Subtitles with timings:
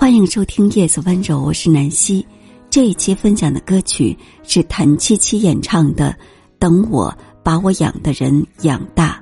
[0.00, 2.24] 欢迎收听《夜色温柔》，我是南希。
[2.70, 6.10] 这一期分享的歌曲是谭七七演唱的
[6.56, 7.12] 《等我
[7.42, 9.20] 把我养的人养大》，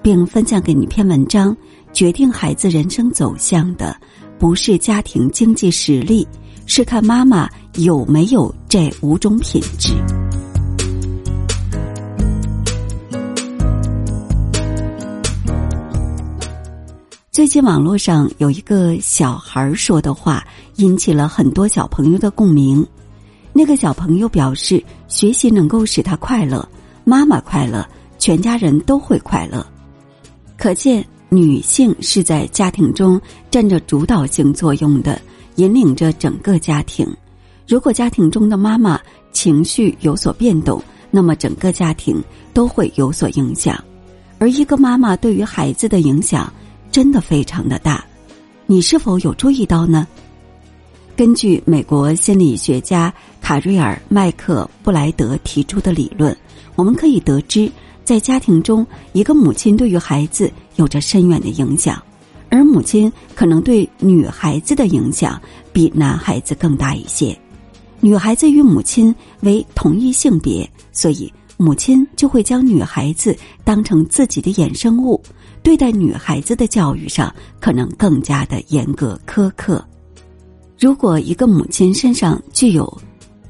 [0.00, 1.54] 并分享给你一篇文章：
[1.92, 3.94] 决定孩子人生走向的
[4.38, 6.26] 不是家庭经济实力，
[6.64, 9.92] 是看妈妈有没有这五种品质。
[17.32, 20.44] 最近网络上有一个小孩说的话，
[20.78, 22.84] 引起了很多小朋友的共鸣。
[23.52, 26.68] 那个小朋友表示，学习能够使他快乐，
[27.04, 27.88] 妈妈快乐，
[28.18, 29.64] 全家人都会快乐。
[30.58, 35.22] 可见，女性是在家庭中占着主导性作用的，
[35.54, 37.06] 引领着整个家庭。
[37.64, 38.98] 如果家庭中的妈妈
[39.32, 42.20] 情绪有所变动，那么整个家庭
[42.52, 43.80] 都会有所影响。
[44.40, 46.52] 而一个妈妈对于孩子的影响。
[46.90, 48.04] 真的非常的大，
[48.66, 50.06] 你是否有注意到呢？
[51.16, 56.36] 根据美国心理学家卡瑞尔·麦克布莱德提出的理论，
[56.74, 57.70] 我们可以得知，
[58.04, 62.02] 在家庭中，一个母亲对于孩子有着深远的影响，
[62.48, 65.40] 而母亲可能对女孩子的影响
[65.72, 67.38] 比男孩子更大一些。
[68.00, 75.22] 女孩子与母亲为同一性别，所以母亲就会将女孩子当成自己的衍生物。
[75.62, 79.84] 对待女孩子的教育上，可能更加的严格苛刻。
[80.78, 82.90] 如果一个母亲身上具有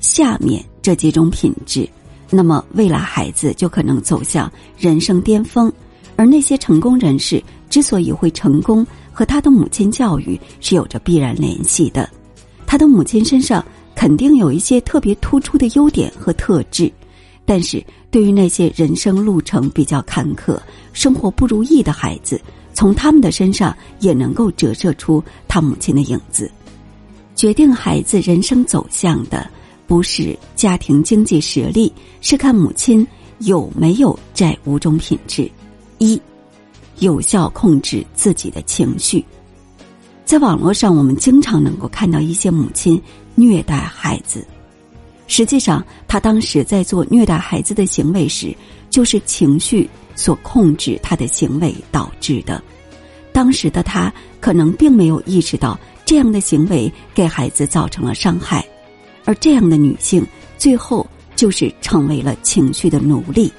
[0.00, 1.88] 下面这几种品质，
[2.28, 5.72] 那么未来孩子就可能走向人生巅峰。
[6.16, 12.10] 而那些成功人士之所以会成功，和他的母亲教育是有着必然联系的。
[12.66, 16.92] 他的母亲身上肯定有一些特别突出的优点和特质。
[17.50, 20.56] 但是对于那些人生路程比较坎坷、
[20.92, 22.40] 生活不如意的孩子，
[22.72, 26.48] 从他们的身上也能够折射出他母亲的影子。
[27.34, 29.50] 决定孩子人生走向的，
[29.88, 33.04] 不是家庭经济实力，是看母亲
[33.40, 35.50] 有没有这五种品质：
[35.98, 36.22] 一、
[37.00, 39.24] 有效控制自己的情绪。
[40.24, 43.02] 在网络上，我们经常能够看到一些母亲
[43.34, 44.46] 虐待孩子。
[45.30, 48.52] 实际上，他当时在做虐待孩子的行为时，
[48.90, 52.60] 就是情绪所控制他的行为导致的。
[53.32, 58.66] 当时的他可能并没有意识到这样的行为给孩子造成了伤害，
[59.24, 60.26] 而这样的女性
[60.58, 63.52] 最后就是成为了情绪的奴隶。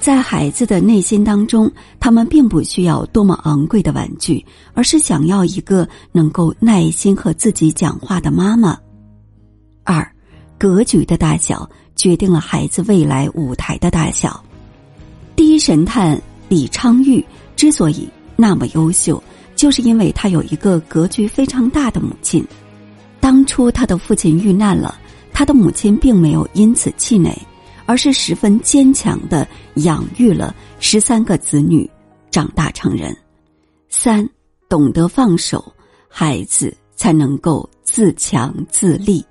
[0.00, 1.70] 在孩子的内心当中，
[2.00, 8.76] 他们并不需要多么昂贵的玩具，而是想要一个能够耐心和自己讲话的妈妈。
[9.84, 10.13] 二。
[10.58, 14.42] 格局的大小决定了孩子未来舞台的大小。
[15.36, 17.24] 第一神探李昌钰
[17.56, 19.22] 之所以那么优秀，
[19.56, 22.44] 就是因为他有一个格局非常大的母亲。
[23.20, 24.98] 当初他的父亲遇难了，
[25.32, 27.36] 他的母亲并没有因此气馁，
[27.86, 31.88] 而是十分坚强的养育了十三个子女，
[32.30, 33.16] 长大成人。
[33.88, 34.28] 三
[34.68, 35.72] 懂得放手，
[36.08, 39.24] 孩子才能够自强自立。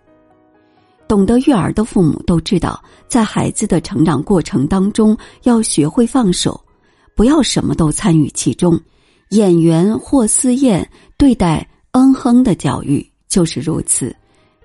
[1.14, 6.60] 懂得育儿的父母都知道，在孩子的成长过程当中，要学会放手，
[7.16, 8.82] 不要什么都参与其中。
[9.30, 14.16] 演员霍思燕对待恩哼的教育就是如此。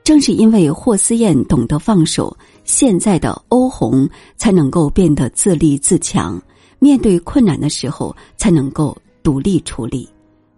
[0.02, 4.08] 正是因为霍思燕懂得放手，现在的欧红
[4.38, 6.42] 才能够变得自立自强，
[6.78, 10.08] 面对困难的时候才能够独立处理。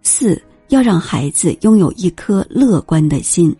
[0.03, 3.53] 四要让孩子拥有一颗乐观的心。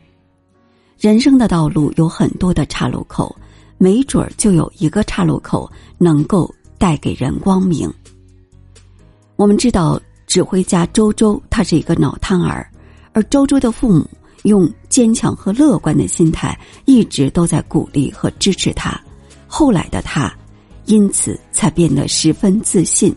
[1.02, 3.36] 人生的道路有很多的岔路口，
[3.80, 5.68] 没准儿就有一个岔路口
[5.98, 7.92] 能够带给人光明。
[9.36, 12.70] 我们知道，指挥家周周他是一个脑瘫儿，
[13.14, 14.08] 而周周的父母
[14.44, 18.96] 用坚强和乐观的心态一直都在鼓励和支持他。
[19.48, 20.32] 后来的他，
[20.86, 23.12] 因此才变得十分自信，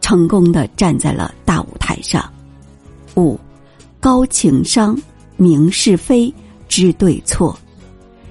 [0.00, 2.28] 成功的站在了大舞台上。
[3.14, 3.38] 五，
[4.00, 5.00] 高情商，
[5.36, 6.34] 明是非。
[6.70, 7.58] 知对错，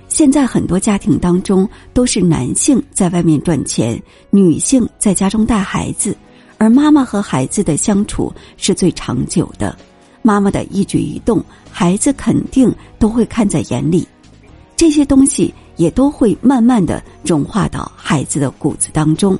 [0.07, 6.15] 现在很多家庭当中都是男性在外面赚钱，女性在家中带孩子，
[6.57, 9.77] 而妈妈和孩子的相处是最长久的。
[10.21, 14.07] 妈妈的一举一动，孩子肯定都会看在眼里，
[14.77, 19.37] 这些东西也都会慢慢的融化到孩子的骨子当中，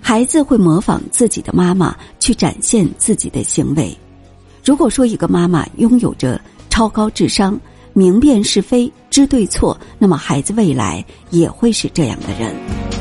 [0.00, 3.94] 孩子会模仿自己的妈妈去展现自己的行为。
[4.64, 6.40] 如果说一个妈妈拥有着
[6.70, 7.60] 超高智商，
[7.94, 12.91] 明辨是非，知对错，那么孩子未来也会是这样的人。